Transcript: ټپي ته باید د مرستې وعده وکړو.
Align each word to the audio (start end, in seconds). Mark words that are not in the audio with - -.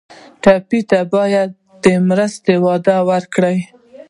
ټپي 0.43 0.81
ته 0.89 0.99
باید 1.13 1.49
د 1.83 1.85
مرستې 2.07 2.53
وعده 2.65 2.95
وکړو. 3.09 3.55